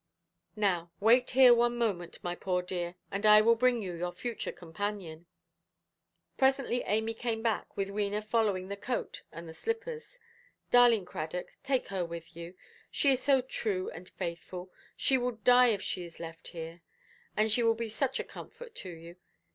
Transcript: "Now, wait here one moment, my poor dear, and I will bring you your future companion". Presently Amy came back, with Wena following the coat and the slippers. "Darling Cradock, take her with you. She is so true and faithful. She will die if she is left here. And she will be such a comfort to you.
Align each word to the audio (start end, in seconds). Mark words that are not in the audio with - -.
"Now, 0.55 0.89
wait 0.99 1.29
here 1.29 1.53
one 1.53 1.77
moment, 1.77 2.17
my 2.23 2.33
poor 2.33 2.63
dear, 2.63 2.95
and 3.11 3.23
I 3.23 3.39
will 3.41 3.53
bring 3.53 3.83
you 3.83 3.93
your 3.93 4.11
future 4.11 4.51
companion". 4.51 5.27
Presently 6.39 6.81
Amy 6.87 7.13
came 7.13 7.43
back, 7.43 7.77
with 7.77 7.89
Wena 7.89 8.23
following 8.23 8.67
the 8.67 8.75
coat 8.77 9.21
and 9.31 9.47
the 9.47 9.53
slippers. 9.53 10.17
"Darling 10.71 11.05
Cradock, 11.05 11.55
take 11.61 11.89
her 11.89 12.03
with 12.03 12.35
you. 12.35 12.55
She 12.89 13.11
is 13.11 13.21
so 13.21 13.41
true 13.41 13.91
and 13.91 14.09
faithful. 14.09 14.71
She 14.97 15.19
will 15.19 15.33
die 15.33 15.67
if 15.67 15.83
she 15.83 16.03
is 16.03 16.19
left 16.19 16.47
here. 16.47 16.81
And 17.37 17.51
she 17.51 17.61
will 17.61 17.75
be 17.75 17.87
such 17.87 18.19
a 18.19 18.23
comfort 18.23 18.73
to 18.77 18.89
you. 18.89 19.17